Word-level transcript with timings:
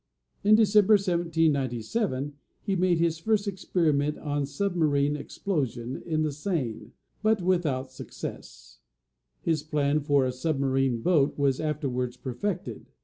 In 0.43 0.55
Dec. 0.55 0.73
1797, 0.87 2.33
he 2.63 2.75
made 2.75 2.97
his 2.97 3.19
first 3.19 3.47
experiment 3.47 4.17
on 4.17 4.47
sub 4.47 4.73
marine 4.75 5.15
explosion 5.15 6.01
in 6.07 6.23
the 6.23 6.31
Seine, 6.31 6.93
but 7.21 7.43
without 7.43 7.91
success. 7.91 8.79
His 9.43 9.61
plan 9.61 9.99
for 9.99 10.25
a 10.25 10.31
sub 10.31 10.57
marine 10.57 11.01
boat 11.03 11.37
was 11.37 11.59
afterwards 11.61 12.17
perfected. 12.17 12.87